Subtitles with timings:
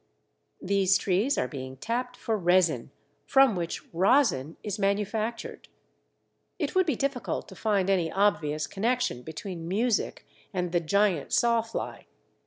[0.59, 2.89] These trees are being tapped for resin,
[3.27, 5.67] from which rosin is manufactured.
[6.57, 10.25] It would be difficult to find any obvious connexion between music
[10.55, 12.05] and the Giant Sawfly.